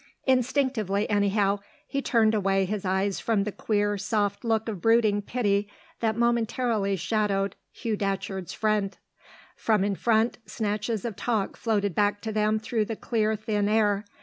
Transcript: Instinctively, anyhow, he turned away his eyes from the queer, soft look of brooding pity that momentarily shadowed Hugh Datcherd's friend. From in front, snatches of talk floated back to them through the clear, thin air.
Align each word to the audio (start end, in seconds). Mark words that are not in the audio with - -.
Instinctively, 0.25 1.07
anyhow, 1.11 1.59
he 1.85 2.01
turned 2.01 2.33
away 2.33 2.65
his 2.65 2.85
eyes 2.85 3.19
from 3.19 3.43
the 3.43 3.51
queer, 3.51 3.99
soft 3.99 4.43
look 4.43 4.67
of 4.67 4.81
brooding 4.81 5.21
pity 5.21 5.67
that 5.99 6.15
momentarily 6.17 6.95
shadowed 6.95 7.55
Hugh 7.71 7.95
Datcherd's 7.95 8.51
friend. 8.51 8.97
From 9.55 9.83
in 9.83 9.93
front, 9.93 10.39
snatches 10.47 11.05
of 11.05 11.15
talk 11.15 11.55
floated 11.55 11.93
back 11.93 12.19
to 12.21 12.31
them 12.31 12.57
through 12.57 12.85
the 12.85 12.95
clear, 12.95 13.35
thin 13.35 13.69
air. 13.69 14.03